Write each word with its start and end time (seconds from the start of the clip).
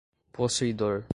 possuidor 0.31 1.05